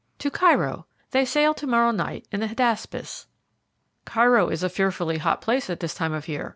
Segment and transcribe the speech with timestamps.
[0.17, 0.87] "To Cairo.
[1.11, 3.27] They sail to morrow night in the Hydaspes."
[4.03, 6.49] "Cairo is a fearfully hot place at this time of year.